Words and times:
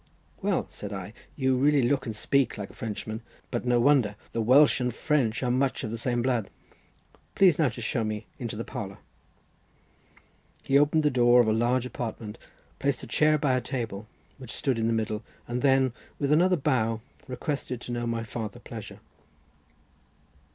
"Well," 0.41 0.65
said 0.67 0.91
I, 0.91 1.13
"you 1.35 1.55
really 1.55 1.83
look 1.83 2.07
and 2.07 2.15
speak 2.15 2.57
like 2.57 2.71
a 2.71 2.73
Frenchman, 2.73 3.21
but 3.51 3.65
no 3.65 3.79
wonder; 3.79 4.15
the 4.33 4.41
Welsh 4.41 4.79
and 4.79 4.91
French 4.91 5.43
are 5.43 5.51
much 5.51 5.83
of 5.83 5.91
the 5.91 5.97
same 5.99 6.23
blood. 6.23 6.49
Please 7.35 7.59
now 7.59 7.69
to 7.69 7.81
show 7.81 8.03
me 8.03 8.25
into 8.39 8.55
the 8.55 8.63
parlour." 8.63 8.97
He 10.63 10.75
opened 10.75 11.03
the 11.03 11.11
door 11.11 11.39
of 11.39 11.47
a 11.47 11.53
large 11.53 11.85
apartment, 11.85 12.39
placed 12.79 13.03
a 13.03 13.07
chair 13.07 13.37
by 13.37 13.53
a 13.53 13.61
table 13.61 14.07
which 14.39 14.53
stood 14.55 14.79
in 14.79 14.87
the 14.87 14.91
middle, 14.91 15.21
and 15.47 15.61
then 15.61 15.93
with 16.17 16.31
another 16.31 16.57
bow 16.57 17.01
requested 17.27 17.79
to 17.81 17.91
know 17.91 18.07
my 18.07 18.23
farther 18.23 18.59
pleasure. 18.59 19.01